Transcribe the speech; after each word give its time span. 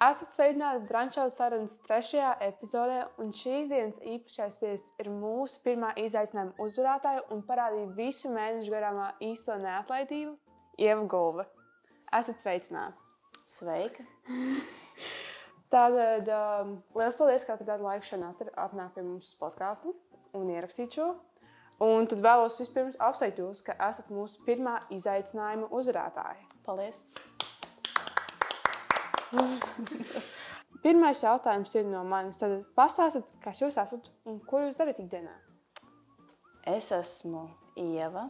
Esat 0.00 0.32
sveicināti 0.32 0.86
Brančāla 0.88 1.28
sarunas 1.28 1.74
trešajā 1.84 2.30
epizodē, 2.46 3.02
un 3.20 3.34
šīs 3.36 3.66
dienas 3.68 3.98
īpašais 4.00 4.56
viesis 4.62 4.94
ir 5.02 5.10
mūsu 5.12 5.58
pirmā 5.60 5.90
izaicinājuma 6.00 6.56
uzvarētāja 6.64 7.26
un 7.34 7.42
parādīja 7.44 7.90
visu 7.98 8.32
mēnešu 8.32 8.72
garāmā 8.72 9.10
īsto 9.28 9.58
neatlaidību- 9.60 10.32
Ieva 10.86 11.04
Gulva. 11.04 11.44
Esat 12.16 12.40
sveicināti! 12.40 12.96
Sveika! 13.44 14.08
Tātad 15.74 16.32
um, 16.32 16.72
liels 16.96 17.20
paldies, 17.20 17.44
ka 17.44 17.58
atradāt 17.58 17.84
laiku 17.84 18.08
šodien 18.08 18.54
atnākt 18.56 18.96
pie 18.96 19.04
mums 19.04 19.28
uz 19.28 19.36
podkāstu 19.42 19.92
un 20.32 20.48
ierakstīt 20.48 20.96
šo. 20.96 21.10
Un 21.84 22.08
tad 22.08 22.24
vēlos 22.24 22.56
vispirms 22.56 22.96
apsveikt 22.96 23.44
jūs, 23.44 23.60
ka 23.68 23.76
esat 23.92 24.08
mūsu 24.08 24.40
pirmā 24.48 24.80
izaicinājuma 24.96 25.68
uzvarētāja. 25.68 26.48
Paldies! 26.64 27.10
Pirmais 30.84 31.22
jautājums 31.22 31.74
ir 31.76 31.86
no 31.88 32.02
manis. 32.08 32.38
Tad 32.40 32.62
pastāstiet, 32.76 33.30
kas 33.44 33.60
jūs 33.62 33.78
esat 33.80 34.10
un 34.28 34.40
ko 34.48 34.62
jūs 34.64 34.78
darat 34.78 35.00
ikdienā. 35.02 35.34
Es 36.68 36.90
esmu 36.94 37.46
Ieva. 37.80 38.28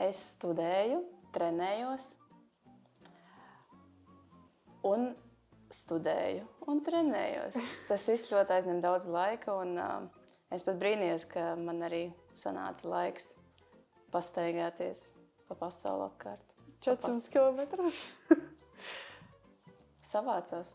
Es 0.00 0.18
studēju, 0.34 1.02
trenējos 1.34 2.14
un 4.88 5.10
studēju 5.70 6.46
un 6.72 6.80
trenējos. 6.84 7.58
Tas 7.90 8.06
viss 8.08 8.30
ļoti 8.32 8.56
aizņem 8.56 8.80
daudz 8.84 9.10
laika. 9.12 9.58
Un, 9.60 9.76
uh, 9.76 10.30
es 10.52 10.64
pat 10.66 10.80
brīnījos, 10.80 11.28
ka 11.30 11.52
man 11.60 11.84
arī 11.86 12.06
sanāca 12.36 12.88
laiks 12.88 13.34
pastaigāties 14.10 15.10
pa 15.50 15.58
pasauli 15.66 16.08
apkārt. 16.08 16.46
400 16.80 17.28
km. 17.28 17.60
Savācās. 20.10 20.74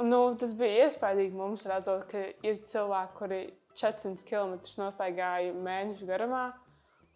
Nu, 0.00 0.20
tas 0.40 0.54
bija 0.56 0.86
iespaidīgi 0.86 1.36
mums 1.36 1.66
redzot, 1.68 2.06
ka 2.08 2.22
ir 2.46 2.62
cilvēki, 2.68 3.16
kuri 3.18 3.40
400 3.76 4.26
km 4.28 4.56
nostaigāja 4.80 5.52
mēnešu 5.54 6.08
garumā. 6.08 6.50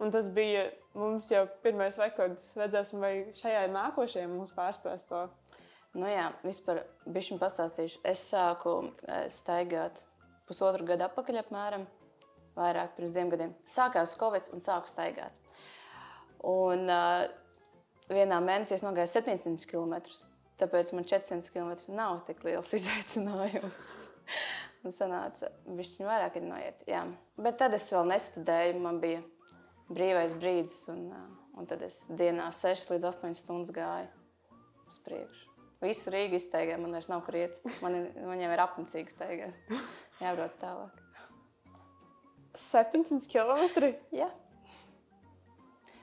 Un 0.02 0.10
tas 0.12 0.28
bija 0.34 0.66
mums 0.98 1.30
jau 1.32 1.44
pirmais 1.64 1.96
rekords. 2.02 2.50
Redzēsim, 2.58 3.00
vai 3.00 3.14
šajā 3.38 3.66
nākošajā 3.72 4.26
mums 4.28 4.52
pārspēs 4.56 5.06
to. 5.08 5.22
Nu 5.94 6.10
jā, 6.10 6.26
vispār 6.42 6.82
bišķiņ 7.06 7.38
pastāstīšu. 7.40 8.02
Es 8.10 8.26
sāku 8.32 8.74
eh, 9.06 9.28
staigāt 9.30 10.02
pusotru 10.48 10.86
gadu 10.88 11.06
atpakaļ 11.06 11.40
apmēram, 11.40 11.86
vairāk 12.58 12.96
pirms 12.98 13.14
diviem 13.14 13.30
gadiem. 13.32 13.54
Sākās 13.70 14.16
Covid 14.18 14.50
un 14.52 14.64
sāku 14.64 14.90
staigāt. 14.90 15.32
Un 16.44 16.90
uh, 16.92 17.24
vienā 18.10 18.40
mēnesī 18.44 18.76
es 18.76 18.84
nogāju 18.84 19.08
700 19.14 19.64
km. 19.70 19.96
Tāpēc 20.60 20.92
man 20.94 21.06
400 21.10 21.50
km 21.50 21.94
nav 21.96 22.20
tik 22.28 22.44
liels 22.46 22.74
izaicinājums. 22.78 23.80
un 24.84 24.94
sanāca, 24.94 25.50
bišķiņ 25.66 26.08
vairāk 26.08 26.36
ir 26.38 26.46
noiet. 26.46 26.84
Jā. 26.88 27.04
Bet 27.40 27.58
tad 27.62 27.74
es 27.76 27.88
vēl 27.92 28.06
nestudēju, 28.12 28.76
man 28.84 29.00
bija 29.02 29.22
brīvais 29.90 30.36
brīdis. 30.38 30.84
Un, 30.92 31.08
un 31.58 31.70
tad 31.70 31.82
es 31.86 32.04
dienā 32.12 32.50
6 32.54 32.92
līdz 32.94 33.08
8 33.10 33.34
stundas 33.38 33.72
gāju 33.74 34.10
uz 34.90 35.00
priekšu. 35.06 35.50
Visu 35.84 36.12
Rīgu 36.14 36.38
izteigā, 36.38 36.78
man 36.80 36.94
vairs 36.96 37.10
nav 37.10 37.24
kur 37.26 37.36
iet. 37.36 37.58
Man, 37.84 38.06
man 38.24 38.40
jau 38.40 38.52
ir 38.54 38.62
apnicīgi 38.62 39.12
steigā. 39.12 39.50
Jābrauc 40.22 40.54
tālāk. 40.60 41.02
700 42.54 43.26
km? 43.28 43.90
Jā. 44.14 44.30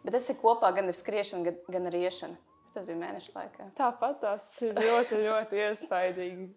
Bet 0.01 0.15
tas 0.17 0.27
ir 0.33 0.37
kopā 0.41 0.69
gan 0.75 0.89
ar 0.89 0.97
skriešanu, 0.97 1.47
gan, 1.47 1.59
gan 1.71 1.89
ar 1.89 1.97
iešanu. 1.97 2.37
Tas 2.71 2.87
bija 2.87 2.97
mēneša 3.01 3.33
laikā. 3.35 3.67
Tāpat 3.75 4.21
tas 4.21 4.45
ir 4.63 4.77
ļoti, 4.79 5.19
ļoti 5.25 5.61
iespaidīgi 5.65 6.47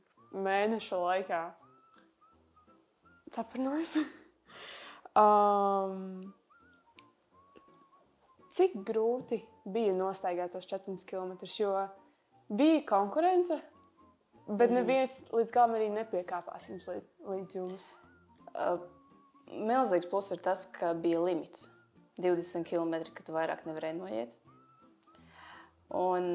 mēneša 0.44 0.98
laikā. 1.00 1.40
Sapratu. 3.34 4.04
um, 5.22 6.22
cik 8.54 8.76
grūti 8.86 9.40
bija 9.74 9.94
nostaigāt 9.96 10.54
tos 10.54 10.68
400 10.70 11.08
km? 11.08 11.34
Jo 11.58 11.74
bija 12.48 12.84
konkurence, 12.86 13.58
bet 14.46 14.70
mm. 14.70 14.74
neviens 14.78 15.18
līdz 15.32 15.52
galam 15.54 15.74
arī 15.78 15.90
nepiekāpās 15.94 16.68
jums 16.70 16.88
līdz, 16.90 17.10
līdz 17.32 17.58
jums. 17.58 17.90
Uh, 18.54 18.78
milzīgs 19.50 20.08
pluss 20.10 20.30
ir 20.30 20.42
tas, 20.44 20.66
ka 20.70 20.92
bija 20.94 21.22
limits 21.24 21.66
20 22.22 22.66
km, 22.68 23.10
kad 23.16 23.34
vairāk 23.34 23.66
nevarēja 23.66 23.98
noiet. 23.98 24.36
Un, 25.94 26.32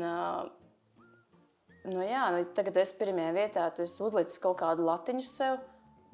nu 1.90 2.06
jā, 2.06 2.24
nu, 2.36 2.46
tagad 2.56 2.80
es 2.80 2.94
pirmajā 2.96 3.34
vietā, 3.36 3.68
tu 3.76 3.84
uzlicis 3.84 4.40
kaut 4.44 4.60
kādu 4.62 4.88
latiņu 4.88 5.26
sev. 5.28 5.60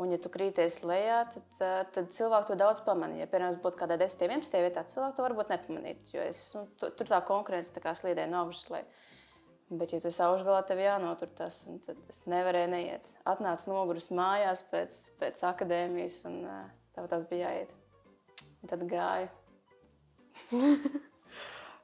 Un, 0.01 0.09
ja 0.11 0.17
tu 0.19 0.27
krīties 0.27 0.81
lejā, 0.83 1.21
tad, 1.31 1.91
tad 1.95 2.09
cilvēki 2.11 2.49
to 2.49 2.57
daudz 2.59 2.81
pamanīja. 2.83 3.23
Ja, 3.23 3.31
piemēram, 3.31 3.61
būtu 3.63 3.79
kādā 3.79 3.95
10, 4.01 4.25
11 4.27 4.63
vietā, 4.65 4.83
cilvēki 4.91 5.15
to 5.15 5.23
varbūt 5.23 5.53
nepamanītu. 5.53 6.17
Jo 6.17 6.25
es, 6.25 6.41
nu, 6.57 6.65
tur 6.83 7.07
tā 7.07 7.21
konkurence 7.23 7.71
tā 7.71 7.83
kā 7.83 7.93
slīdēja 7.95 8.27
no 8.33 8.41
augšas. 8.43 8.67
Lai, 8.73 8.83
Bet, 9.69 9.95
ja 9.95 9.97
tu 9.97 10.11
esi 10.11 10.21
augšgalā, 10.21 10.59
tev 10.69 10.77
jānotur 10.77 11.31
tas, 11.33 11.63
un 11.65 11.79
tad 11.81 11.97
es 12.11 12.19
nevarēju 12.29 12.69
neiet. 12.69 13.09
Atnācu 13.25 13.71
noguris 13.71 14.11
mājās 14.13 14.61
pēc, 14.69 14.97
pēc 15.17 15.41
akadēmijas, 15.49 16.19
un 16.29 16.43
tā 16.93 17.07
tas 17.09 17.25
bija 17.31 17.49
jāiet. 17.49 17.73
Un 18.61 18.69
tad 18.69 18.85
gāju. 18.91 19.33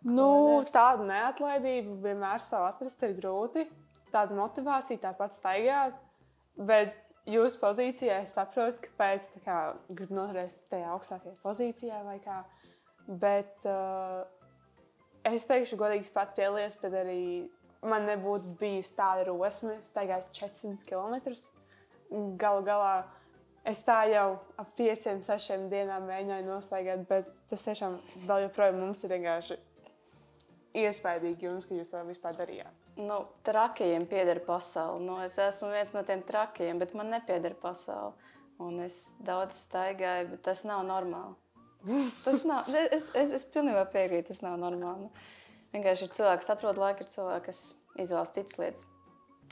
nu, 0.08 0.28
tāda 0.74 1.06
neatlaidība 1.08 1.98
vienmēr 2.08 2.42
savu 2.44 2.70
atrast 2.70 3.04
ir 3.06 3.16
grūti. 3.20 3.68
Tāda 4.12 4.36
motivācija 4.36 5.00
tāpat 5.06 5.38
staigāt. 5.38 5.96
Bet 6.58 6.96
jūsu 7.30 7.60
pozīcijā 7.62 8.22
es 8.26 8.36
saprotu, 8.36 8.82
kāpēc 8.88 9.30
gribu 9.90 10.18
noturēties 10.18 10.58
tajā 10.72 10.92
augstākajā 10.96 11.38
pozīcijā 11.46 12.02
vai 12.06 12.18
kā. 12.24 12.42
Bet 13.08 13.66
uh, 13.70 14.24
es 15.28 15.48
teikšu, 15.50 15.80
godīgi, 15.80 16.12
pat 16.14 16.36
pielies, 16.38 16.78
bet 16.82 16.96
arī 17.02 17.24
man 17.86 18.06
nebūtu 18.10 18.56
bijusi 18.60 18.94
tāda 18.98 19.26
rosme, 19.30 19.80
staigāt 19.86 20.30
400 20.38 20.86
km. 20.86 21.34
Galu 22.42 22.66
galā 22.68 22.94
es 23.68 23.82
tā 23.86 24.04
jau 24.12 24.28
ap 24.60 24.72
5, 24.78 25.10
6 25.26 25.68
dienām 25.72 26.08
mēģināju 26.10 26.48
nostaigāt, 26.50 27.06
bet 27.10 27.30
tas 27.50 27.66
tiešām 27.68 28.00
vēl 28.28 28.48
joprojām 28.48 28.82
mums 28.82 29.06
ir 29.06 29.16
vienkārši 29.16 29.58
iespaidīgi, 30.78 31.48
jums, 31.48 31.68
ka 31.68 31.76
jūs 31.76 31.92
to 31.92 32.02
vispār 32.08 32.36
darījāt. 32.38 32.90
Nu, 33.02 33.24
trakajiem 33.48 34.06
pieder 34.10 34.42
pasaule. 34.46 35.02
Nu, 35.04 35.18
es 35.26 35.38
esmu 35.42 35.72
viens 35.74 35.94
no 35.96 36.04
tiem 36.08 36.24
trakajiem, 36.28 36.80
bet 36.82 36.96
man 36.98 37.12
nepieder 37.14 37.56
pasaule. 37.60 38.14
Un 38.62 38.78
es 38.84 39.08
daudz 39.26 39.58
staigāju, 39.64 40.34
bet 40.36 40.44
tas 40.46 40.64
nav 40.70 40.84
normāli. 40.86 41.34
Tas 42.26 42.44
nav. 42.46 42.70
Es, 42.94 43.10
es, 43.18 43.32
es 43.34 43.46
pilnībā 43.50 43.88
piekrītu, 43.90 44.30
tas 44.30 44.44
nav 44.44 44.60
normāli. 44.62 45.10
Vienkārši 45.74 46.06
ir 46.06 46.12
cilvēks, 46.18 46.46
kas 46.46 46.54
atrod 46.54 46.78
laiku, 46.78 47.02
ir 47.06 47.14
cilvēki, 47.14 47.46
kas 47.48 47.62
izvēlas 48.04 48.34
citas 48.36 48.60
lietas. 48.62 48.86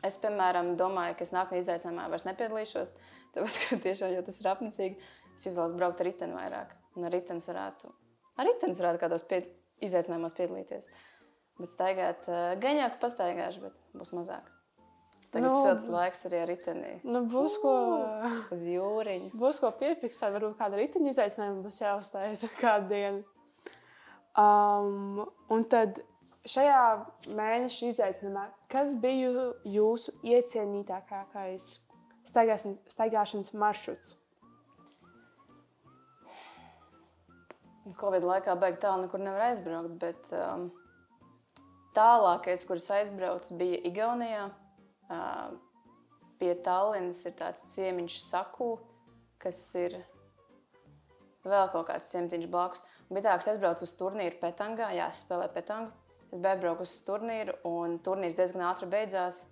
Es, 0.05 0.15
piemēram, 0.21 0.75
domāju, 0.79 1.17
ka 1.17 1.25
es 1.25 1.33
nākamajā 1.35 1.63
izaicinājumā 1.63 2.05
vairs 2.11 2.25
nepiedalīšos, 2.27 2.93
tāpēc, 3.35 3.57
ka 3.63 3.79
tiešām 3.87 4.13
jau 4.13 4.21
tas 4.27 4.39
ir 4.39 4.51
apnicīgi. 4.51 5.09
Es 5.35 5.47
izvēlos 5.49 5.75
braukt 5.75 6.03
ar 6.03 6.07
riteni 6.07 6.37
vairāk. 6.37 6.75
Un 6.99 7.07
ar 7.07 7.15
riteni 7.15 7.43
varētu, 7.43 7.91
ar 8.39 8.47
riteni 8.47 8.77
varētu 8.77 9.01
kādos 9.01 9.25
pie, 9.27 9.41
izaicinājumos 9.85 10.37
piedalīties. 10.37 10.87
Bet 11.59 11.73
staigāt, 11.73 12.29
eh, 12.31 12.55
gan 12.61 12.79
jau 12.79 12.89
pastaigāšu, 13.01 13.67
bet 13.67 13.73
būs 13.95 14.13
mazāk. 14.15 14.47
Tagad 15.29 15.51
nu, 15.51 15.57
silts 15.61 15.85
laiks 15.85 16.23
arī 16.25 16.37
ar 16.41 16.47
riteni. 16.49 16.93
Nu, 17.05 17.21
būs 17.29 17.59
ko 17.61 17.73
uz 18.55 18.63
jūriņu. 18.65 19.29
Būs 19.41 19.59
ko 19.61 19.69
piefiksēt, 19.77 20.33
varbūt 20.33 20.55
kāda 20.57 20.79
riteņa 20.79 21.11
izaicinājuma 21.13 21.65
būs 21.67 21.81
jāuzstājas 21.83 22.47
kādu 22.63 22.89
dienu. 22.89 23.21
Um, 24.39 25.27
un 25.53 25.65
tad 25.69 26.01
šajā 26.49 26.81
mēneša 27.27 27.91
izaicinājumā, 27.91 28.47
kas 28.71 28.95
bija 28.97 29.51
jūsu 29.67 30.15
iecienītākais 30.25 31.69
staigāšanas 32.29 33.53
maršruts? 33.53 34.15
Covid 37.97 38.25
laikā 38.27 38.53
beigās 38.59 38.83
tālu 38.83 39.05
nekur 39.05 39.23
nevar 39.23 39.47
aizbraukt, 39.49 39.95
bet 40.01 40.29
um, 40.35 40.67
tālākais, 41.97 42.65
kurš 42.67 42.89
aizbraucis, 42.99 43.57
bija 43.57 43.81
Igaunijā. 43.89 44.49
Uh, 45.09 45.57
pie 46.39 46.53
Tallinas 46.63 47.23
ir 47.27 47.35
tāds 47.39 47.65
ciemiņš 47.73 48.19
Saku, 48.23 48.75
kas 49.41 49.59
ir 49.79 49.97
vēl 51.43 51.69
kaut 51.73 51.89
kāds 51.89 52.09
ciemiņš 52.13 52.49
blakus. 52.51 52.83
Bija 53.09 53.25
tā, 53.25 53.35
ka 53.35 53.43
es 53.43 53.51
aizbraucu 53.53 53.87
uz 53.87 53.95
turnīru 53.97 54.39
Petangā, 54.41 54.91
jā, 54.95 55.09
es 55.09 55.23
spēlēju 55.25 55.55
Petangu. 55.55 55.95
Es 56.29 56.37
biju 56.37 56.51
aizbraukusi 56.51 56.93
uz 56.93 57.05
turnīru, 57.07 57.55
un 57.65 57.97
turnīrs 58.05 58.37
diezgan 58.37 58.67
ātri 58.69 58.89
beidzās. 58.91 59.47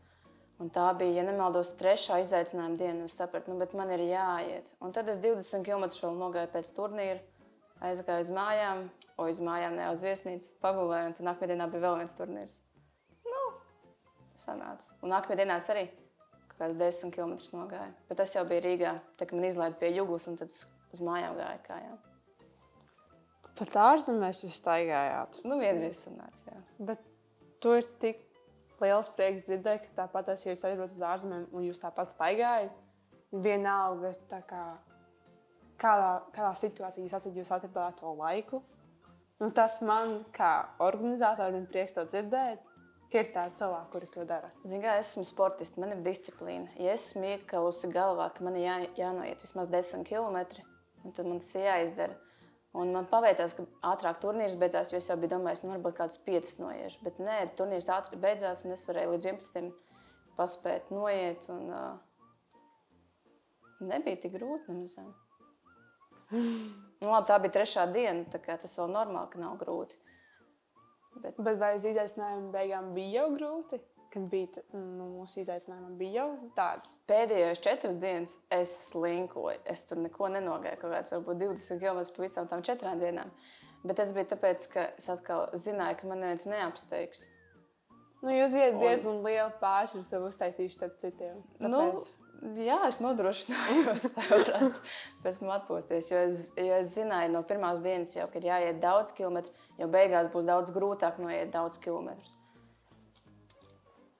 Un 0.61 0.69
tā 0.73 0.87
bija, 0.97 1.19
ja 1.19 1.23
nemaldos, 1.25 1.75
trešā 1.77 2.19
izaicinājuma 2.23 2.77
diena. 2.77 3.07
Es 3.09 3.17
sapratu, 3.17 3.51
nu, 3.51 3.59
bet 3.61 3.73
man 3.77 3.91
ir 3.93 4.03
jāiet. 4.07 4.71
Un 4.81 4.93
tad 4.93 5.09
es 5.09 5.19
20 5.21 5.65
km 5.65 5.85
vēl 5.89 6.17
nogāju 6.17 6.51
pēc 6.53 6.71
turnīra, 6.77 7.19
aizgāju 7.83 8.25
uz 8.25 8.31
mājām, 8.33 8.87
o 9.17 9.27
uz 9.29 9.41
mājām, 9.43 9.77
ne 9.77 9.91
uz 9.91 10.03
viesnīcu, 10.05 10.55
pagulēju. 10.63 11.11
Un 11.11 11.15
tad 11.17 11.29
nākamajā 11.29 11.53
dienā 11.53 11.69
bija 11.71 11.83
vēl 11.85 12.01
viens 12.01 12.17
turnīrs. 12.17 12.57
Nu, 13.27 13.43
sanāca. 14.41 14.97
Un 15.01 15.13
nākamajā 15.13 15.41
dienā 15.43 15.59
es 15.61 15.69
arī 15.73 15.87
kaut 16.51 16.57
kāds 16.59 16.77
10 16.81 17.13
km 17.15 17.35
nogāju. 17.53 17.93
Bet 18.09 18.21
tas 18.21 18.35
jau 18.35 18.45
bija 18.49 18.65
Rīgā. 18.65 18.93
Tā 19.19 19.29
kā 19.29 19.37
man 19.37 19.49
izlaida 19.49 19.77
pie 19.79 19.93
jūglas 19.93 20.29
un 20.31 20.39
tad 20.39 20.53
uz 20.53 21.03
mājām 21.03 21.37
gāja 21.37 21.59
kājām. 21.67 21.97
Pat 23.57 23.77
ārzemēs 23.81 24.43
jūs 24.45 24.57
staigājāt. 24.61 25.41
Nu, 25.47 25.57
vienreiz 25.57 26.03
sanāca, 26.05 26.43
jā. 26.45 26.59
Bet 26.91 27.01
tu 27.63 27.73
ir 27.73 27.87
tik 28.01 28.21
liels 28.81 29.09
prieks 29.17 29.47
dzirdēt, 29.47 29.87
ka 29.87 30.03
tāpat 30.03 30.35
es 30.35 30.45
jūs 30.45 30.61
aizbraucu 30.67 30.93
uz 30.97 31.05
ārzemēm 31.13 31.47
un 31.49 31.65
jūs 31.65 31.81
tāpat 31.81 32.13
staigājat. 32.13 32.75
Vienalga, 33.33 34.13
tā 34.29 34.39
kā, 34.47 34.61
kādā, 35.81 36.11
kādā 36.35 36.53
situācijā 36.57 37.05
jūs 37.05 37.15
esat, 37.17 37.37
jūs 37.37 37.53
atradāt 37.53 37.99
to 38.01 38.13
laiku. 38.17 38.61
Nu, 39.37 39.51
tas 39.53 39.79
man, 39.85 40.17
kā 40.33 40.51
organizatoram, 40.81 41.59
ir 41.61 41.69
prieks 41.69 41.93
to 41.93 42.05
dzirdēt, 42.09 42.63
ir 43.13 43.29
tādi 43.33 43.59
cilvēki, 43.59 43.91
kuri 43.93 44.07
to 44.13 44.25
dara. 44.27 44.49
Ziniet, 44.63 44.83
kā 44.83 44.95
es 44.99 45.11
esmu 45.11 45.25
sportists, 45.29 45.77
man 45.81 45.93
ir 45.93 46.01
disciplīna. 46.05 46.71
Ja 46.81 46.95
es 46.95 47.11
esmu 47.11 47.27
iekalusi 47.35 47.91
galvā, 47.93 48.31
ka 48.33 48.45
man 48.45 48.57
ir 48.57 48.65
jā, 48.65 48.77
jānoiet 49.03 49.43
vismaz 49.45 49.69
10 49.73 50.07
km, 50.09 50.41
tad 51.13 51.29
man 51.29 51.43
tas 51.43 51.53
ir 51.55 51.67
jāizdara. 51.69 52.17
Un 52.77 52.91
man 52.93 53.07
paveicās, 53.09 53.55
ka 53.57 53.63
ātrāk 53.93 54.19
turnīrs 54.21 54.57
beidzās, 54.59 54.91
jo 54.91 54.99
es 54.99 55.07
jau 55.09 55.15
biju 55.17 55.37
domājis, 55.37 55.63
nu, 55.63 55.71
varbūt 55.75 55.95
kāds 55.97 56.19
5 56.25 56.57
noiešu. 56.61 56.99
Bet 57.05 57.21
nē, 57.21 57.37
turnīrs 57.57 57.89
ātri 57.93 58.19
beidzās, 58.21 58.65
un 58.65 58.75
es 58.75 58.83
varēju 58.89 59.13
līdz 59.15 59.29
11. 59.31 59.71
paspēt 60.37 60.91
noiet. 60.93 61.47
Un, 61.53 61.71
uh, 61.71 61.95
nebija 63.79 64.19
tik 64.21 64.35
grūti 64.37 64.73
nemaz. 64.73 64.97
Nu, 66.33 67.07
labi, 67.07 67.27
tā 67.29 67.37
bija 67.43 67.57
trešā 67.59 67.87
diena, 67.93 68.25
tā 68.31 68.41
kā 68.43 68.57
tas 68.61 68.77
vēl 68.79 68.91
normāli, 68.93 69.31
ka 69.33 69.43
nav 69.43 69.59
grūti. 69.61 69.99
Bet, 71.17 71.37
Bet 71.41 71.55
vai 71.57 71.75
uz 71.77 71.85
izaicinājumu 71.87 72.51
beigām 72.53 72.91
bija 72.97 73.21
jau 73.21 73.29
grūti? 73.37 73.81
kad 74.13 74.29
bija 74.29 74.47
nu, 74.73 75.07
mūsu 75.17 75.41
izaicinājumam, 75.43 75.95
bija 75.99 76.21
jau 76.21 76.51
tāds. 76.57 76.97
Pēdējās 77.09 77.61
četras 77.63 77.97
dienas 78.01 78.37
es 78.53 78.73
slinkoju. 78.89 79.59
Es 79.69 79.83
tur 79.87 79.99
neko 80.01 80.29
nenogāju, 80.33 80.79
kaut 80.81 80.93
kāds 80.95 81.13
varbūt 81.15 81.41
20 81.43 81.81
km 81.81 82.03
pa 82.15 82.25
visām 82.25 82.49
tām 82.49 82.63
četrām 82.65 83.01
dienām. 83.01 83.33
Bet 83.83 83.99
tas 84.01 84.13
bija 84.15 84.31
tāpēc, 84.33 84.67
ka 84.73 84.85
es 84.97 85.09
atkal 85.13 85.47
zināju, 85.53 85.99
ka 85.99 86.09
man 86.09 86.23
neviens 86.23 86.47
neapsteigs. 86.49 87.27
Nu, 88.23 88.31
jūs 88.33 88.55
bijat 88.55 88.79
diezgan 88.81 89.19
un... 89.19 89.25
lielu 89.27 89.51
pāri 89.61 90.01
sev 90.03 90.25
uztaisījuši 90.31 90.79
starp 90.79 90.97
citiem. 91.03 91.43
Nu, 91.61 91.69
tāpēc... 91.69 92.07
Nu, 92.09 92.26
jā, 92.61 92.79
es 92.87 93.01
nodrošinājos, 93.03 94.09
lai 94.15 94.25
varētu 94.31 94.81
pēc 95.23 95.39
tam 95.43 95.53
atpūsties. 95.57 96.11
Jo 96.13 96.25
es, 96.29 96.41
jo 96.57 96.81
es 96.81 96.95
zināju 96.97 97.35
no 97.35 97.43
pirmās 97.47 97.83
dienas, 97.85 98.15
jau, 98.17 98.27
ka 98.31 98.41
ir 98.41 98.49
jāiet 98.49 98.83
daudz 98.83 99.15
kilometru, 99.17 99.55
jo 99.79 99.87
beigās 99.91 100.29
būs 100.33 100.49
daudz 100.49 100.73
grūtāk 100.75 101.21
noiet 101.23 101.53
daudz 101.53 101.81
kilometrus 101.83 102.37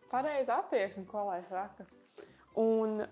pareiza 0.09 0.57
attieksme, 0.61 1.05
ko 1.05 1.25
lai 1.27 1.41
saka. 1.49 1.85
Un 2.57 3.03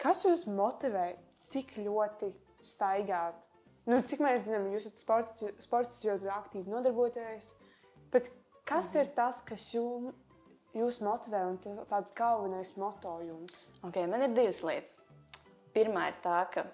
kas 0.00 0.24
jūs 0.24 0.46
motivē 0.48 1.12
tik 1.52 1.76
ļoti 1.82 2.32
staigāt? 2.64 3.38
Nu, 3.86 4.00
cik 4.02 4.22
mēs 4.24 4.48
zinām, 4.48 4.70
jūs 4.72 4.88
esat 4.88 5.02
sports, 5.02 5.46
sports 5.62 6.02
ļoti 6.06 6.30
aktīvi 6.32 6.72
nodarbojaties. 6.72 7.52
Bet 8.10 8.32
kas 8.66 8.94
ir 8.98 9.12
tas, 9.14 9.42
kas 9.46 9.68
jums, 9.74 10.16
jūs 10.74 10.98
motivē 11.04 11.44
un 11.50 11.58
tāds 11.60 12.14
galvenais 12.16 12.72
moto 12.80 13.18
jums? 13.24 13.66
Okay, 13.86 14.08
man 14.10 14.24
ir 14.26 14.34
divas 14.34 14.62
lietas. 14.66 14.98
Pirmā 15.76 16.08
ir 16.10 16.18
tā, 16.24 16.40
ka 16.52 16.64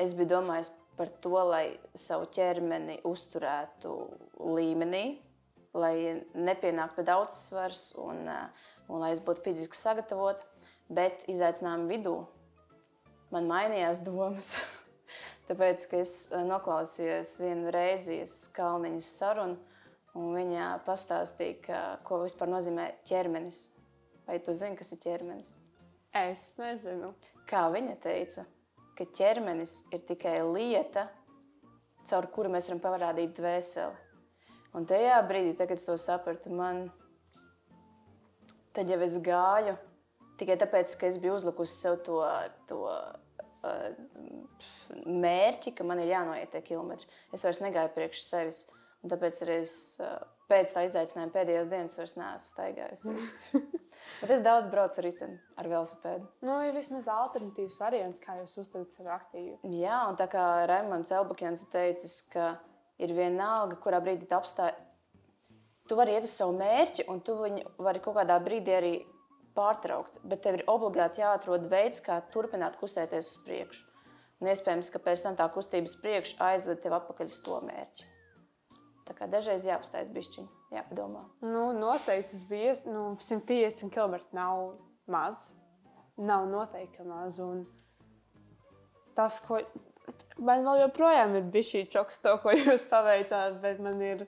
es 0.00 0.14
biju 0.18 0.32
domājis 0.34 0.72
par 0.98 1.12
to, 1.22 1.36
lai 1.48 1.64
savu 1.96 2.26
ķermeni 2.34 2.98
uzturētu 3.08 3.92
līmenī, 4.58 5.04
lai 5.72 5.94
nepienāktu 6.34 6.98
pie 6.98 7.06
daudz 7.06 7.38
svars 7.46 7.92
un, 8.02 8.26
eh, 8.28 8.66
un 8.90 9.00
lai 9.04 9.12
es 9.14 9.22
būtu 9.24 9.44
fiziski 9.46 9.78
sagatavota. 9.78 10.44
Bet 10.90 11.22
izaicinājumu 11.30 11.86
vidū 11.86 12.16
man 13.30 13.46
mainījās 13.46 14.02
domas. 14.02 14.56
Tāpēc, 15.48 15.86
ka 15.90 16.02
es 16.02 16.14
eh, 16.32 16.42
noklausījos 16.46 17.38
vienu 17.40 17.70
reizi 17.74 18.20
Kalniņas 18.56 19.10
sarunu, 19.22 19.69
un 20.18 20.32
viņa 20.34 20.70
pastāstīja, 20.86 21.58
ka, 21.64 21.80
ko 22.06 22.22
vispār 22.24 22.50
nozīmē 22.50 22.86
ķermenis. 23.08 23.62
Vai 24.26 24.38
tu 24.44 24.54
zini, 24.54 24.78
kas 24.78 24.92
ir 24.94 25.02
ķermenis? 25.02 25.54
Es 26.16 26.52
nezinu. 26.58 27.12
Kā 27.50 27.66
viņa 27.72 27.96
teica, 28.02 28.44
ka 28.98 29.06
ķermenis 29.16 29.76
ir 29.94 30.04
tikai 30.06 30.38
lieta, 30.46 31.08
caur 32.06 32.30
kuru 32.34 32.52
mēs 32.52 32.70
varam 32.70 32.82
parādīt 32.82 33.34
dvēseli. 33.38 34.08
Un 34.78 34.86
tajā 34.86 35.18
brīdī, 35.26 35.56
kad 35.58 35.74
es 35.74 35.86
to 35.86 35.96
sapratu, 35.98 36.52
man 36.54 36.84
tad 38.76 38.90
jau 38.90 39.00
es 39.02 39.16
gāju 39.18 39.74
tikai 40.40 40.56
tāpēc, 40.60 40.94
ka 40.96 41.08
es 41.10 41.18
biju 41.20 41.36
uzlikusi 41.36 41.74
sev 41.74 41.98
to, 42.06 42.20
to 42.70 42.78
uh, 42.86 43.90
mērķi, 45.04 45.74
ka 45.76 45.86
man 45.86 46.00
ir 46.02 46.14
jānoiet 46.14 46.52
tie 46.54 46.62
kilometri. 46.64 47.10
Es 47.34 47.44
vairs 47.44 47.60
negāju 47.64 47.92
priekš 47.96 48.22
sevis. 48.24 48.62
Un 49.00 49.12
tāpēc 49.12 49.38
arī 49.46 49.60
es 49.62 49.74
pēc 50.50 50.72
tā 50.74 50.84
izaicinājuma 50.86 51.32
pēdējās 51.34 51.70
dienas 51.70 51.96
vairs 52.00 52.16
neesmu 52.18 52.46
staigājis. 52.46 53.04
Bet 54.20 54.32
es 54.34 54.42
daudz 54.44 54.68
braucu 54.72 55.00
ar 55.00 55.06
riteni, 55.06 55.38
ar 55.60 55.68
velosipēdu. 55.70 56.26
Nu, 56.44 56.58
ir 56.66 56.74
vismaz 56.76 57.08
alternatīvs 57.12 57.78
variants, 57.80 58.22
kā 58.24 58.36
jūs 58.40 58.58
uztverat 58.64 58.96
sevi 58.96 59.12
aktīvi. 59.14 59.56
Jā, 59.80 60.02
un 60.10 60.18
tā 60.20 60.26
kā 60.32 60.44
Raimons 60.68 61.12
Elbakjans 61.16 61.64
teicis, 61.72 62.18
ka 62.32 62.54
ir 63.00 63.14
vienalga, 63.16 63.78
kurā 63.80 64.02
brīdī 64.04 64.28
tu 64.28 64.36
apstāji. 64.36 64.76
Tu 65.88 65.96
vari 65.98 66.14
iet 66.16 66.28
uz 66.28 66.34
savu 66.36 66.54
mērķi, 66.58 67.08
un 67.10 67.22
tu 67.24 67.34
viņu 67.40 67.74
vari 67.82 68.02
kaut 68.04 68.18
kādā 68.20 68.36
brīdī 68.42 68.76
arī 68.76 68.92
pārtraukt. 69.56 70.20
Bet 70.22 70.44
tev 70.44 70.60
ir 70.60 70.68
obligāti 70.70 71.24
jāatrod 71.24 71.66
veids, 71.72 72.02
kā 72.04 72.20
turpināt 72.34 72.78
kustēties 72.80 73.32
uz 73.32 73.40
priekšu. 73.46 73.86
Un 74.40 74.52
iespējams, 74.52 74.88
ka 74.92 75.02
pēc 75.04 75.24
tam 75.24 75.36
tā 75.36 75.48
kustības 75.52 75.98
priekš 76.00 76.38
aizved 76.40 76.80
tevi 76.80 76.96
atpakaļ 76.96 77.32
uz 77.32 77.42
to 77.44 77.58
mērķi. 77.66 78.06
Tā 79.10 79.16
kā 79.18 79.26
dažreiz 79.26 79.66
jāapstājas 79.66 80.12
bišķiņi, 80.14 80.48
jāpadomā. 80.76 81.24
Nu, 81.42 81.70
noteikti 81.74 82.36
tas 82.36 82.46
bija 82.46 82.76
nu, 82.86 83.16
150 83.18 83.90
km. 83.90 84.20
Nav 84.36 84.76
maz. 85.10 85.48
Nav 86.20 86.46
noteikti 86.46 87.02
maz. 87.08 87.40
Un 87.42 87.64
tas, 89.18 89.40
ko 89.42 89.58
Man 90.40 90.64
vēl 90.64 90.86
joprojām 90.86 91.34
ir 91.36 91.48
bijis 91.52 91.72
šī 91.74 91.80
čoks, 91.92 92.20
to, 92.24 92.32
ko 92.40 92.54
jūs 92.54 92.86
paveicāt, 92.90 93.58
bet 93.60 93.80
man 93.84 94.00
ir 94.04 94.24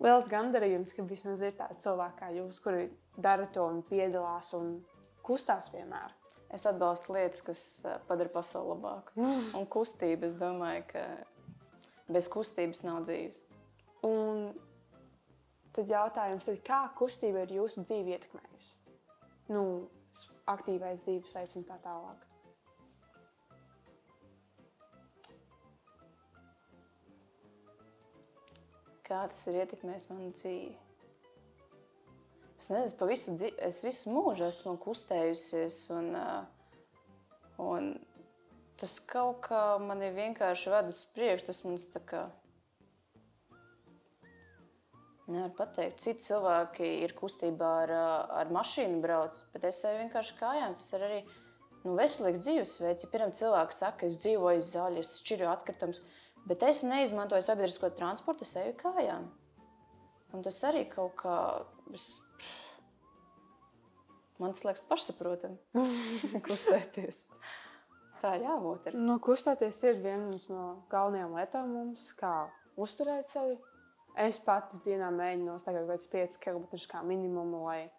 liels 0.00 0.28
gandarījums, 0.30 0.94
ka 0.96 1.04
vismaz 1.08 1.42
ir 1.44 1.52
tādi 1.58 1.76
cilvēki 1.84 2.18
kā 2.22 2.30
jūs, 2.38 2.60
kuri 2.64 2.86
dara 3.20 3.48
to 3.52 3.66
un 3.68 3.82
piedalās 3.86 4.54
un 4.56 4.78
kustās 5.26 5.68
vienmēr. 5.74 6.14
Es 6.50 6.64
atbalstu 6.66 7.14
lietas, 7.14 7.44
kas 7.46 7.60
eh, 7.84 7.98
padara 8.08 8.32
pasauli 8.32 8.72
labāku. 8.72 9.14
Mm. 9.20 9.44
Un 9.60 9.68
kustība, 9.70 10.26
es 10.26 10.34
domāju, 10.38 10.86
ka 10.88 11.04
bez 12.10 12.26
kustības 12.32 12.82
nav 12.82 13.04
dzīves. 13.04 13.44
Un 14.06 14.48
tad 15.76 15.92
jautājums, 15.92 16.48
tad 16.48 16.62
kā 16.66 16.80
kustība 16.98 17.44
ir 17.44 17.54
jūsu 17.60 17.84
dzīvi 17.84 18.16
ietekmējusi? 18.16 18.74
Nu, 19.52 19.62
aktīvais 20.50 21.04
dzīvesveids 21.06 21.56
un 21.60 21.68
tā 21.68 21.78
tālāk. 21.84 22.26
kā 29.10 29.24
tas 29.26 29.42
ir 29.50 29.58
ietekmējis 29.64 30.08
manu 30.10 30.30
dzīvi. 30.38 30.70
Es 32.60 32.68
nezinu, 32.70 32.98
pa 32.98 33.08
visu, 33.08 33.34
dzīvi, 33.40 33.56
es 33.66 33.80
visu 33.82 34.12
mūžu 34.14 34.46
esmu 34.46 34.76
kustējusies, 34.84 35.80
un, 35.96 36.10
un 37.64 37.88
tas 38.80 38.98
kaut 39.10 39.40
kā 39.48 39.62
man 39.82 40.04
ir 40.04 40.14
vienkārši 40.18 40.74
ved 40.74 40.92
uz 40.92 41.02
priekšu. 41.16 41.48
Tas 41.48 41.64
mums 41.66 41.88
tā 41.90 42.02
kā 42.04 42.26
nevar 45.32 45.52
pateikt. 45.56 46.00
Citi 46.02 46.26
cilvēki 46.28 46.86
ir 47.04 47.14
kustībā 47.18 47.70
ar, 47.84 47.92
ar 48.42 48.50
mašīnu 48.54 49.00
brauc, 49.02 49.38
bet 49.54 49.66
es 49.70 49.82
eju 49.88 50.02
vienkārši 50.04 50.36
kājām. 50.40 50.76
Tas 50.80 50.92
ir 50.96 51.04
arī 51.06 51.20
nu, 51.84 51.94
veselīgs 51.98 52.42
dzīvesveids. 52.44 53.06
Ja 53.06 53.12
pirmā 53.12 53.30
cilvēka 53.36 53.76
saka, 53.76 54.08
es 54.10 54.18
dzīvoju 54.22 54.64
zaļi, 54.66 55.04
es 55.04 55.14
šķiru 55.22 55.50
atkritumus. 55.52 56.02
Bet 56.48 56.64
es 56.66 56.82
neizmantoju 56.86 57.44
sabiedrisko 57.44 57.92
transportu, 57.96 58.46
es 58.48 58.56
eju 58.60 58.74
kājām. 58.80 59.28
Un 60.34 60.44
tas 60.46 60.60
arī 60.68 60.84
kaut 60.90 61.16
kā. 61.20 61.36
Es... 61.94 62.12
Man 64.40 64.54
tas 64.54 64.64
liekas 64.64 64.86
pašsaprotami, 64.88 65.58
kustēties. 66.46 67.26
Tā 68.20 68.36
ir 68.36 68.46
jābūt. 68.46 68.88
Ar. 68.88 68.96
Nu, 68.96 69.18
kustēties 69.22 69.80
ir 69.88 70.00
viena 70.00 70.30
no 70.52 70.64
galvenajām 70.92 71.36
lietām 71.36 71.74
mums, 71.74 72.06
kā 72.20 72.34
uzturēt 72.80 73.28
sevi. 73.28 73.56
Es 74.18 74.40
pati 74.42 74.80
dienā 74.84 75.10
mēģinu 75.14 75.46
nostaigāt 75.52 75.86
kaut 75.86 75.92
kādus 75.94 76.10
5 76.12 76.38
km 76.42 76.64
kā 76.90 77.02
minimumu, 77.06 77.62
lai, 77.68 77.90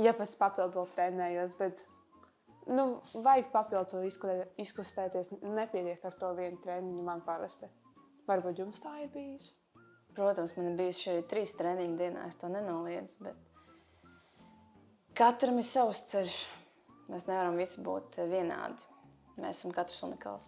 ja 0.00 0.14
pēc 0.16 0.36
papildu 0.40 0.80
vēl 0.80 0.88
trenējos, 0.94 1.56
bet 1.60 1.82
nu, 2.72 3.02
vajag 3.14 3.52
papildus 3.52 4.18
izkustēties. 4.64 5.34
Nepietiek 5.42 6.04
ar 6.04 6.18
to 6.18 6.32
vienu 6.38 6.60
treniņu 6.64 7.06
man 7.06 7.22
parasti. 7.26 7.68
Varbūt 8.28 8.62
jums 8.62 8.80
tā 8.80 8.96
ir 9.02 9.12
bijis? 9.12 9.52
Protams, 10.16 10.56
man 10.56 10.72
ir 10.72 10.76
bijis 10.80 11.00
šeit 11.04 11.28
trīs 11.28 11.56
treniņu 11.58 11.96
dienā, 12.00 12.26
es 12.28 12.36
to 12.40 12.48
nenoliedzu. 12.52 13.24
Bet 13.24 13.48
Katram 15.12 15.58
ir 15.60 15.66
savs 15.68 15.98
ceļš. 16.08 16.36
Mēs 17.12 17.26
nevaram 17.28 17.58
visi 17.60 17.82
būt 17.84 18.16
vienādi. 18.30 18.86
Mēs 19.36 19.58
esam 19.58 19.74
katrs 19.76 20.00
unikāls. 20.06 20.46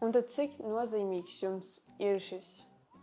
Un 0.00 0.14
tad 0.14 0.30
cik 0.32 0.56
nozīmīgs 0.62 1.42
jums 1.42 1.74
ir 2.00 2.16
šis 2.22 2.48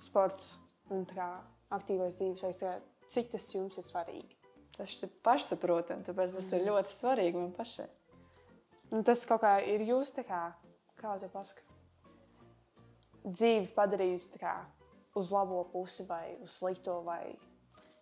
sports 0.04 0.54
un 0.94 1.06
tā 1.10 1.18
kā 1.18 1.30
aktīvais 1.76 2.18
dzīvesveids? 2.18 2.92
Cik 3.14 3.32
tas 3.36 3.52
jums 3.54 3.78
ir 3.78 3.86
svarīgi? 3.86 4.38
Tas 4.76 4.92
ir 5.06 5.12
pašsaprotami, 5.24 6.04
tāpēc 6.04 6.36
tas 6.36 6.50
ir 6.58 6.66
ļoti 6.68 6.92
svarīgi 6.92 7.40
man 7.40 7.54
pašai. 7.56 7.88
Nu, 8.92 9.02
tas 9.08 9.24
kaut 9.30 9.44
kā 9.46 9.58
ir 9.64 9.86
jūs, 9.86 10.12
kā, 10.28 10.42
kā 11.00 11.14
te 11.22 11.30
pasaka, 11.32 11.64
dzīvi 13.26 13.70
padarījusi 13.76 14.42
kā 14.42 14.58
uz 15.16 15.32
labo 15.32 15.64
pusi 15.72 16.06
vai 16.10 16.36
uz 16.44 16.58
slikto 16.60 17.00
vai 17.06 17.38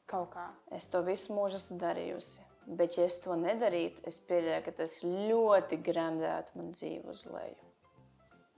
kaut 0.10 0.34
kā. 0.34 0.48
Es 0.74 0.90
to 0.92 1.04
visu 1.06 1.36
mūžu 1.38 1.62
esmu 1.62 1.80
darījusi. 1.82 2.50
Bet, 2.64 2.98
ja 2.98 3.06
es 3.10 3.18
to 3.20 3.36
nedarītu, 3.36 4.06
es 4.08 4.22
pieļauju, 4.24 4.64
ka 4.64 4.74
tas 4.78 5.02
ļoti 5.04 5.80
gremdētu 5.84 6.58
man 6.58 6.72
dzīvi 6.72 7.12
uz 7.12 7.26
leju. 7.28 7.63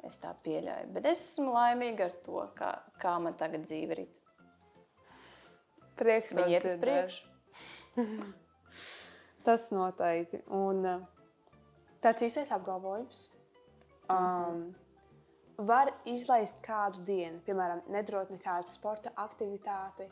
Es 0.05 0.19
tā 0.21 0.31
pieļauju. 0.45 0.91
Bet 0.93 1.07
es 1.09 1.21
esmu 1.31 1.55
laimīga 1.55 2.09
ar 2.09 2.15
to, 2.25 2.41
kā, 2.57 2.71
kā 3.01 3.15
man 3.21 3.37
tagad 3.39 3.65
dzīve 3.65 3.97
ir. 3.97 4.05
Prieks, 5.95 6.35
Viņa 6.35 6.51
iet 6.51 6.67
uz 6.67 6.75
priekšu. 6.81 7.31
Tas 9.45 9.69
noteikti. 9.71 10.41
Un 10.53 10.81
uh, 10.89 11.05
tāds 12.03 12.25
īstais 12.25 12.51
apgalvojums. 12.53 13.27
Um, 14.11 14.67
var 15.57 15.89
izlaist 16.09 16.59
kādu 16.65 17.01
dienu, 17.07 17.39
piemēram, 17.45 17.81
nedarot 17.93 18.29
nekādu 18.33 18.69
sporta 18.73 19.13
aktivitāti, 19.21 20.05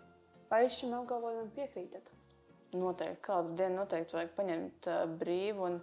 vai 0.49 0.63
jūs 0.63 0.79
šim 0.79 0.95
apgalvojumam 0.97 1.51
piekrītat? 1.53 2.09
Noteikti 2.73 3.21
kādu 3.27 3.53
dienu 3.57 3.83
noteikti 3.83 4.17
vajag 4.17 4.31
paņemt 4.37 4.89
uh, 4.89 5.03
brīvu. 5.19 5.67
Un, 5.67 5.81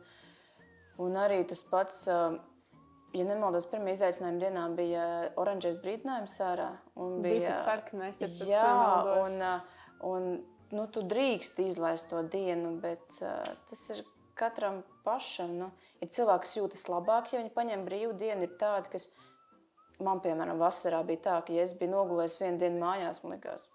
un 1.04 1.18
arī 1.20 1.42
tas 1.50 1.62
pats, 1.70 2.02
uh, 2.10 2.40
ja 3.16 3.26
nemaldos, 3.26 3.66
pirmā 3.70 3.94
izaicinājuma 3.94 4.42
dienā 4.42 4.64
bija 4.76 5.04
oranžais 5.40 5.80
brīdinājums 5.82 6.38
un 7.00 7.20
Bija 7.24 7.56
pat 7.56 7.66
sarkanais, 7.66 8.20
ja 8.22 8.30
Jā, 8.48 8.68
nemaldos. 8.68 9.20
un, 9.24 9.42
uh, 9.42 9.82
un 10.10 10.30
nu, 10.76 10.86
tu 10.94 11.02
drīkst 11.06 11.60
izlaist 11.64 12.10
to 12.12 12.22
dienu, 12.22 12.76
bet 12.82 13.20
uh, 13.22 13.42
tas 13.70 13.84
ir 13.96 14.04
katram 14.38 14.82
pašam. 15.04 15.56
Nu, 15.58 15.70
ir 16.00 16.12
cilvēki, 16.12 16.46
kas 16.46 16.56
jūtas 16.58 16.86
labāk, 16.92 17.32
ja 17.32 17.42
viņi 17.42 17.52
paņem 17.56 17.84
brīvu 17.88 18.14
dienu. 18.20 18.46
Ir 18.46 18.56
tādi, 18.60 18.92
kas 18.94 19.10
man, 20.00 20.22
piemēram, 20.24 20.60
vasarā 20.62 21.02
bija 21.06 21.24
tā, 21.26 21.36
ka, 21.44 21.54
ja 21.54 21.66
es 21.66 21.74
biju 21.78 21.94
nogulējis 21.96 22.40
vienu 22.44 22.62
dienu 22.62 22.80
mājās, 22.84 23.22
man 23.24 23.36
liekas, 23.36 23.66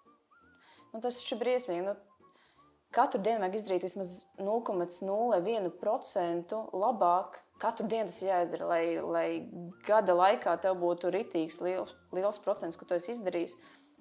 nu, 0.94 1.02
tas 1.02 1.20
taču 1.22 1.36
ir 1.36 1.44
briesmīgi. 1.44 1.86
Nu, 1.86 1.96
Katru 2.94 3.22
dienu 3.24 3.40
vajag 3.42 3.56
izdarīt 3.58 3.84
vismaz 3.88 4.10
0,01% 4.40 6.60
labāk. 6.76 7.40
Katru 7.60 7.88
dienu 7.92 8.08
tas 8.12 8.22
jāizdara, 8.24 8.66
lai, 8.70 8.86
lai 9.00 9.30
gada 9.88 10.14
laikā 10.16 10.52
tev 10.64 10.74
būtu 10.82 11.12
rītīgs 11.16 11.58
liels, 11.64 11.92
liels 12.16 12.40
procents, 12.44 12.78
ko 12.78 12.84
tu 12.88 12.94
esi 12.98 13.12
izdarījis. 13.16 13.54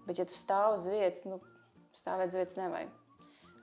Bet, 0.05 0.21
ja 0.21 0.27
tu 0.29 0.35
stāv 0.37 0.69
uz 0.77 0.85
vietas, 0.91 1.23
nu, 1.27 1.37
stāvēt 1.97 2.29
uz 2.35 2.39
vietas 2.39 2.59
nevajag. 2.59 2.91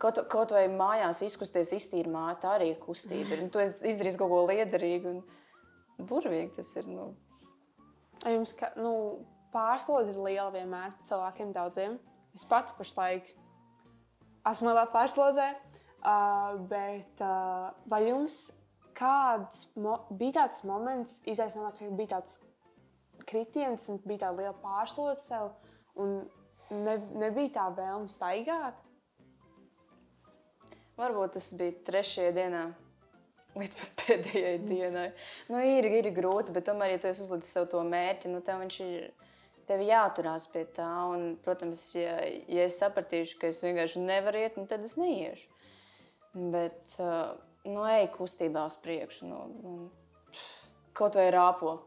Kaut, 0.02 0.16
kaut 0.34 0.50
vai 0.56 0.66
mājās 0.72 1.22
izkusties, 1.28 1.76
iztīrīt 1.78 2.10
māju, 2.10 2.40
tā 2.42 2.50
arī 2.58 2.68
ir 2.72 2.80
kustība. 2.82 3.38
Un 3.38 3.52
tu 3.54 3.62
esi 3.62 3.76
izdarījis 3.92 4.18
kaut 4.18 4.32
ko 4.34 4.40
liederīgu 4.50 5.08
un 5.14 5.20
burvīgi 6.10 6.56
tas 6.56 6.70
ir. 6.82 6.86
Nu. 6.90 7.12
Jums 8.26 8.56
ka, 8.58 8.72
nu, 8.82 8.94
pārslodze 9.54 10.16
ir 10.16 10.24
liela 10.26 10.50
vienmēr 10.56 10.96
cilvēkiem 11.08 11.54
daudziem. 11.56 12.00
Es 12.38 12.46
pati 12.48 12.76
pašlaik 12.78 13.30
esmu 14.50 14.72
lielā 14.72 14.88
pārslodzē, 14.94 15.48
uh, 16.02 16.58
bet 16.72 17.22
uh, 17.24 17.72
vai 17.92 18.06
jums 18.08 18.40
kāds 18.98 19.66
bija 20.18 20.42
tāds 20.42 20.64
moments, 20.68 21.22
izaicinājumā, 21.30 21.74
ka 21.78 21.90
bija 21.98 22.14
tāds 22.18 22.40
kritiens 23.30 23.90
un 23.92 24.00
bija 24.06 24.28
tāda 24.28 24.42
liela 24.42 24.56
pārslodze 24.62 25.26
sev 25.26 25.52
un 26.02 26.22
ne, 26.72 26.98
nebija 27.22 27.56
tā 27.58 27.68
vēlme 27.78 28.12
staigāt? 28.12 28.78
Varbūt 31.00 31.38
tas 31.38 31.50
bija 31.58 31.78
trešajā 31.88 32.34
dienā. 32.36 32.66
Līdz 33.58 33.76
pat 33.76 34.04
pēdējai 34.06 34.60
dienai. 34.64 35.10
Nu, 35.52 35.60
ir, 35.60 35.88
ir 36.00 36.08
grūti, 36.16 36.54
bet 36.56 36.70
tomēr, 36.70 36.94
ja 36.94 37.02
tu 37.04 37.10
uzlicis 37.12 37.52
sev 37.52 37.66
to 37.72 37.82
mērķi, 37.84 38.32
nu, 38.32 38.40
tev 38.46 38.62
viņš 38.62 38.78
ir 38.86 39.10
tev 39.68 39.84
jāturās 39.86 40.48
pie 40.52 40.66
tā. 40.76 40.90
Un, 41.12 41.36
protams, 41.46 41.84
ja, 41.98 42.18
ja 42.52 42.68
es 42.68 42.80
sapratīšu, 42.82 43.40
ka 43.42 43.52
es 43.52 43.62
vienkārši 43.66 44.04
nevaru 44.04 44.42
iet, 44.44 44.58
nu, 44.60 44.68
tad 44.70 44.86
es 44.88 44.98
neiešu. 45.00 45.50
Bet, 46.34 46.96
uh, 47.04 47.34
nu, 47.68 47.84
ej 47.90 48.10
kustībā 48.16 48.66
uz 48.70 48.78
priekšu. 48.82 49.30
Nu, 49.30 49.44
nu, 49.62 49.76
kaut 50.98 51.18
vai 51.20 51.30
rāpo. 51.34 51.78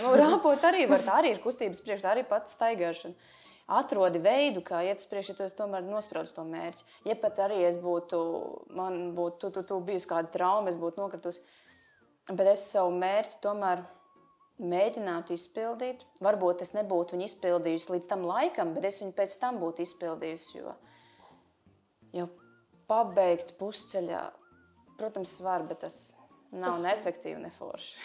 Nu, 0.00 0.14
rāpot 0.22 0.66
arī 0.68 0.86
var, 0.90 1.04
tā 1.04 1.20
arī 1.20 1.36
ir 1.36 1.42
kustības 1.44 1.82
priekšā, 1.84 2.06
tā 2.06 2.16
arī 2.16 2.26
pats 2.28 2.56
staigāšana. 2.58 3.38
Atrodi 3.72 4.18
veidu, 4.20 4.60
kā 4.66 4.82
iet 4.84 5.00
uz 5.00 5.06
priekšu, 5.08 5.36
ja 5.38 5.48
tu 5.48 5.56
tomēr 5.62 5.84
nospraudis 5.86 6.34
to 6.34 6.42
mērķi. 6.44 6.84
Ja 7.08 7.14
pat 7.20 7.38
arī 7.44 7.62
es 7.68 7.78
būtu, 7.80 8.18
man 8.76 9.12
būtu, 9.16 9.38
tu, 9.44 9.50
tu, 9.54 9.62
tu 9.68 9.78
bijusi 9.86 10.10
kāda 10.10 10.32
trauma, 10.34 10.68
es 10.68 10.76
būtu 10.80 11.00
nokritusi, 11.00 11.44
bet 12.28 12.50
es 12.52 12.66
savu 12.72 12.92
mērķi 12.98 13.38
tomēr 13.44 13.84
mēģinātu 14.60 15.34
izpildīt. 15.36 16.04
Varbūt 16.22 16.62
es 16.64 16.74
nebūtu 16.76 17.16
viņu 17.16 17.28
izpildījusi 17.28 17.92
līdz 17.94 18.08
tam 18.10 18.26
laikam, 18.28 18.74
bet 18.76 18.84
es 18.90 19.00
viņu 19.02 19.14
pēc 19.16 19.36
tam 19.40 19.60
būtu 19.62 19.84
izpildījusi. 19.86 20.58
Jo, 20.58 20.74
jo 22.12 22.28
pabeigt 22.90 23.54
pusceļā, 23.60 24.24
protams, 24.98 25.38
var, 25.44 25.64
bet 25.68 25.80
tas 25.86 26.02
nav 26.52 26.76
Tas- 26.76 26.84
neefektīvi, 26.84 27.40
ne 27.40 27.50
forši. 27.58 27.96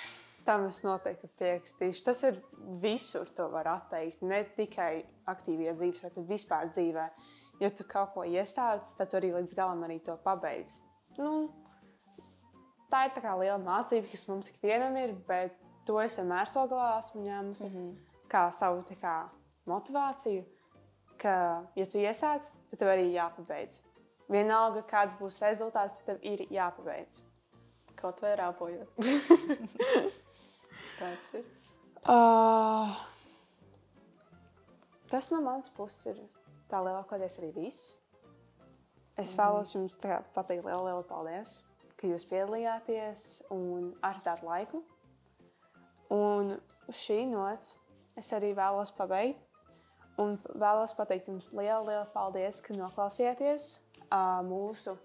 Tam 0.47 0.63
es 0.69 0.79
noteikti 0.85 1.27
piekritīšu. 1.41 2.03
Tas 2.05 2.23
ir 2.23 2.37
visur, 2.79 3.27
to 3.35 3.49
var 3.51 3.67
atteikt. 3.67 4.21
Ne 4.23 4.45
tikai 4.55 5.03
aktīvajā 5.27 5.73
dzīvē, 5.75 6.11
bet 6.15 6.29
vispār 6.29 6.69
dzīvē. 6.71 7.09
Ja 7.59 7.69
tu 7.69 7.83
kaut 7.83 8.13
ko 8.13 8.23
iesāc, 8.23 8.87
tad 8.95 9.09
tu 9.11 9.17
arī 9.17 9.33
līdz 9.33 9.53
galam 9.57 9.83
arī 9.83 9.97
to 10.05 10.15
pabeidz. 10.23 10.77
Nu, 11.17 11.49
tā 12.87 13.07
ir 13.09 13.15
tā 13.17 13.23
kā 13.25 13.33
liela 13.35 13.59
mācība, 13.59 14.07
kas 14.09 14.23
mums 14.29 14.47
ikvienam 14.53 14.95
ir, 15.01 15.17
bet 15.27 15.57
to 15.87 15.97
es 16.03 16.17
vienmēr 16.19 16.49
savā 16.49 16.67
galvā 16.73 16.99
esmu 16.99 17.23
ņēmusi 17.23 17.67
mm 17.67 17.75
-hmm. 17.75 17.91
kā 18.31 18.43
savu 18.51 18.83
kā, 19.01 19.17
motivāciju. 19.65 20.45
Ka, 21.17 21.63
ja 21.75 21.85
tu 21.85 21.97
iesāc, 21.97 22.53
tad 22.69 22.79
tev 22.79 22.87
arī 22.93 23.07
jāpabeidz. 23.13 23.81
Vienalga, 24.29 24.83
kāds 24.83 25.15
būs 25.17 25.39
rezultāts, 25.41 26.03
tev 26.05 26.17
ir 26.21 26.45
jāpabeidz. 26.51 27.23
Kaut 27.95 28.21
vai 28.21 28.35
rāpojot. 28.35 28.87
Tāds 30.99 31.33
ir. 31.33 31.45
Uh, 32.07 32.93
tas 35.09 35.31
no 35.31 35.41
manas 35.41 35.69
puses 35.69 36.05
ir 36.05 36.19
tā 36.69 36.83
lielākoties 36.83 37.39
arī 37.39 37.51
viss. 37.55 37.97
Es 39.17 39.33
mm. 39.33 39.39
vēlos 39.39 39.73
jums 39.73 39.97
pateikt 40.33 40.65
lielu, 40.65 40.83
lielu 40.85 41.03
paldies, 41.03 41.63
ka 41.97 42.07
jūs 42.07 42.27
piedalījāties 42.29 43.23
un 43.49 43.95
atradāt 44.01 44.43
laiku. 44.45 44.83
Un 46.13 46.55
uz 46.87 47.01
šī 47.01 47.23
nots 47.31 47.75
es 48.17 48.31
arī 48.35 48.53
vēlos 48.57 48.93
pabeigt. 48.97 49.43
Un 50.17 50.37
vēlos 50.57 50.95
pateikt 50.97 51.27
jums 51.29 51.51
lielu, 51.53 51.83
lielu 51.91 52.07
paldies, 52.13 52.57
ka 52.65 52.73
noklausījāties 52.73 53.67
uh, 54.07 54.39
mūsu 54.47 54.95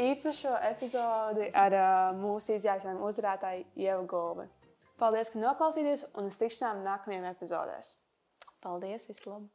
īpašo 0.00 0.54
epizodi 0.70 1.50
ar 1.52 1.76
uh, 1.76 1.90
mūsu 2.16 2.56
izjāsmēm 2.56 3.02
uzvarētāju 3.04 3.66
Ievu 3.84 4.08
Golvi. 4.08 4.48
Paldies, 5.00 5.32
ka 5.32 5.44
noklausījāties 5.44 6.08
un 6.14 6.32
uz 6.32 6.40
tikšanām 6.40 6.84
nākamajām 6.88 7.28
epizodēs. 7.34 7.94
Paldies, 8.64 9.10
vislabāk! 9.12 9.48